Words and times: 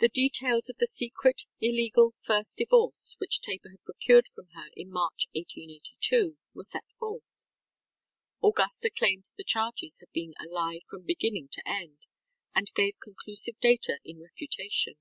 The 0.00 0.08
details 0.08 0.68
of 0.68 0.78
the 0.78 0.86
secret, 0.88 1.42
illegal, 1.60 2.16
first 2.18 2.58
divorce 2.58 3.14
which 3.18 3.40
Tabor 3.40 3.70
had 3.70 3.84
procured 3.84 4.26
from 4.26 4.48
her 4.54 4.66
in 4.74 4.90
March, 4.90 5.28
1882, 5.32 6.38
were 6.54 6.64
set 6.64 6.82
forth. 6.98 7.44
Augusta 8.42 8.90
claimed 8.90 9.26
the 9.36 9.44
charges 9.44 10.00
had 10.00 10.10
been 10.10 10.32
a 10.40 10.46
lie 10.52 10.80
from 10.90 11.04
beginning 11.06 11.50
to 11.52 11.68
end 11.68 11.98
and 12.52 12.74
gave 12.74 12.98
conclusive 12.98 13.56
data 13.60 14.00
in 14.04 14.18
refutation. 14.18 14.94